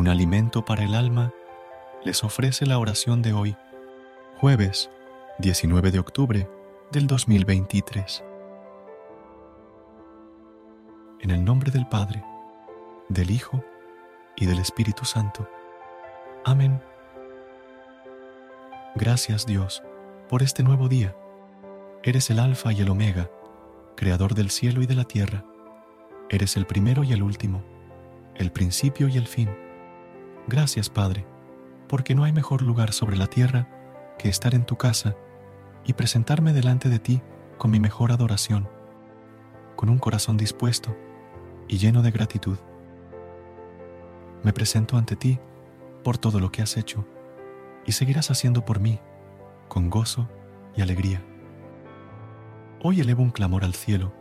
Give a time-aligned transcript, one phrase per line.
[0.00, 1.34] Un alimento para el alma,
[2.04, 3.54] les ofrece la oración de hoy,
[4.38, 4.90] jueves
[5.40, 6.48] 19 de octubre
[6.90, 8.24] del 2023.
[11.20, 12.24] En el nombre del Padre,
[13.10, 13.62] del Hijo
[14.36, 15.46] y del Espíritu Santo.
[16.46, 16.82] Amén.
[18.94, 19.82] Gracias Dios
[20.30, 21.14] por este nuevo día.
[22.02, 23.30] Eres el Alfa y el Omega,
[23.98, 25.44] Creador del cielo y de la tierra.
[26.30, 27.62] Eres el primero y el último,
[28.34, 29.50] el principio y el fin
[30.46, 31.26] Gracias, Padre,
[31.88, 33.68] porque no hay mejor lugar sobre la tierra
[34.18, 35.16] que estar en tu casa
[35.84, 37.22] y presentarme delante de ti
[37.58, 38.68] con mi mejor adoración,
[39.76, 40.96] con un corazón dispuesto
[41.68, 42.58] y lleno de gratitud.
[44.42, 45.38] Me presento ante ti
[46.02, 47.06] por todo lo que has hecho
[47.86, 49.00] y seguirás haciendo por mí
[49.68, 50.28] con gozo
[50.74, 51.22] y alegría.
[52.82, 54.12] Hoy elevo un clamor al cielo,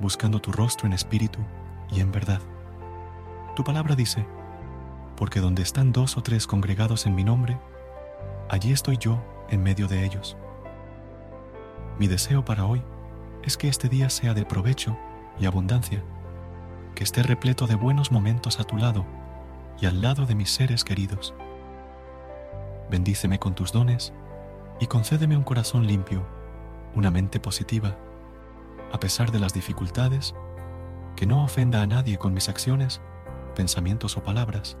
[0.00, 1.38] buscando tu rostro en espíritu
[1.90, 2.40] y en verdad.
[3.54, 4.26] Tu palabra dice,
[5.16, 7.58] porque donde están dos o tres congregados en mi nombre,
[8.48, 10.36] allí estoy yo en medio de ellos.
[11.98, 12.82] Mi deseo para hoy
[13.42, 14.96] es que este día sea de provecho
[15.38, 16.02] y abundancia,
[16.94, 19.04] que esté repleto de buenos momentos a tu lado
[19.80, 21.34] y al lado de mis seres queridos.
[22.90, 24.12] Bendíceme con tus dones
[24.80, 26.26] y concédeme un corazón limpio,
[26.94, 27.96] una mente positiva,
[28.92, 30.34] a pesar de las dificultades,
[31.16, 33.00] que no ofenda a nadie con mis acciones,
[33.54, 34.76] pensamientos o palabras,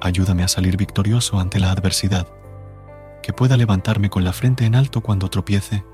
[0.00, 2.28] Ayúdame a salir victorioso ante la adversidad,
[3.22, 5.84] que pueda levantarme con la frente en alto cuando tropiece,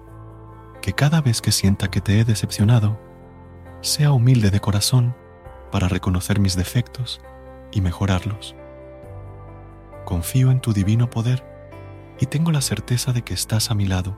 [0.80, 2.98] que cada vez que sienta que te he decepcionado,
[3.80, 5.14] sea humilde de corazón
[5.70, 7.20] para reconocer mis defectos
[7.70, 8.56] y mejorarlos.
[10.04, 11.44] Confío en tu divino poder
[12.20, 14.16] y tengo la certeza de que estás a mi lado.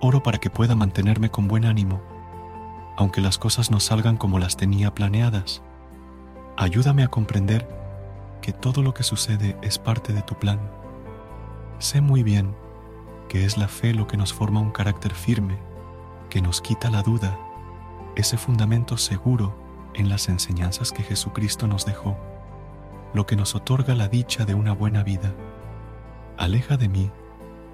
[0.00, 2.02] Oro para que pueda mantenerme con buen ánimo,
[2.98, 5.62] aunque las cosas no salgan como las tenía planeadas.
[6.56, 7.66] Ayúdame a comprender
[8.46, 10.60] que todo lo que sucede es parte de tu plan.
[11.80, 12.54] Sé muy bien
[13.28, 15.58] que es la fe lo que nos forma un carácter firme,
[16.30, 17.36] que nos quita la duda,
[18.14, 19.58] ese fundamento seguro
[19.94, 22.16] en las enseñanzas que Jesucristo nos dejó,
[23.14, 25.34] lo que nos otorga la dicha de una buena vida.
[26.38, 27.10] Aleja de mí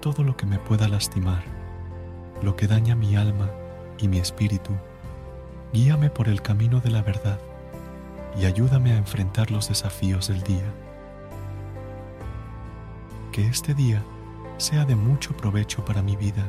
[0.01, 1.43] todo lo que me pueda lastimar,
[2.41, 3.51] lo que daña mi alma
[3.99, 4.71] y mi espíritu.
[5.71, 7.39] Guíame por el camino de la verdad
[8.39, 10.73] y ayúdame a enfrentar los desafíos del día.
[13.31, 14.03] Que este día
[14.57, 16.43] sea de mucho provecho para mi vida,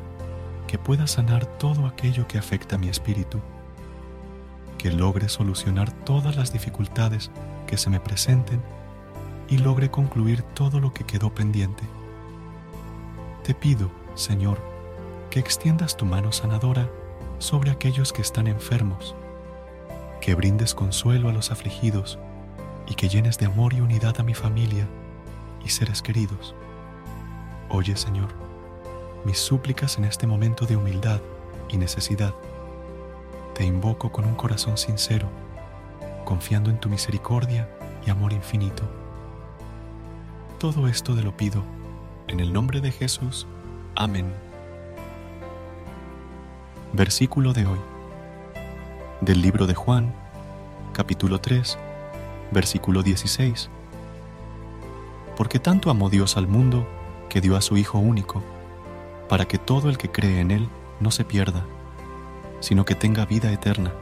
[0.67, 3.41] que pueda sanar todo aquello que afecta a mi espíritu,
[4.79, 7.31] que logre solucionar todas las dificultades
[7.67, 8.63] que se me presenten
[9.49, 11.85] y logre concluir todo lo que quedó pendiente.
[13.43, 14.59] Te pido, Señor,
[15.31, 16.89] que extiendas tu mano sanadora
[17.39, 19.15] sobre aquellos que están enfermos
[20.25, 22.19] que brindes consuelo a los afligidos
[22.89, 24.89] y que llenes de amor y unidad a mi familia
[25.63, 26.55] y seres queridos.
[27.69, 28.29] Oye, Señor,
[29.27, 31.21] mis súplicas en este momento de humildad
[31.69, 32.33] y necesidad.
[33.55, 35.29] Te invoco con un corazón sincero,
[36.25, 37.69] confiando en tu misericordia
[38.07, 38.85] y amor infinito.
[40.59, 41.63] Todo esto te lo pido,
[42.29, 43.47] en el nombre de Jesús.
[43.95, 44.33] Amén.
[46.95, 47.94] Versículo de hoy
[49.25, 50.13] del libro de Juan,
[50.93, 51.79] capítulo 3,
[52.51, 53.71] versículo 16.
[55.37, 56.87] Porque tanto amó Dios al mundo
[57.31, 58.43] que dio a su Hijo único,
[59.29, 60.69] para que todo el que cree en Él
[61.01, 61.65] no se pierda,
[62.61, 63.95] sino que tenga vida eterna.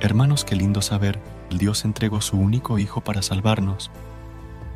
[0.00, 3.92] Hermanos, qué lindo saber, Dios entregó su único Hijo para salvarnos.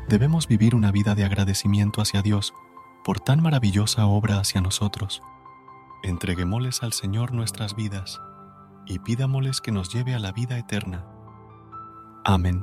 [0.09, 2.55] Debemos vivir una vida de agradecimiento hacia Dios
[3.05, 5.23] por tan maravillosa obra hacia nosotros.
[6.05, 8.21] Entreguémosles al Señor nuestras vidas
[8.88, 11.05] y pidámosles que nos lleve a la vida eterna.
[12.25, 12.62] Amén.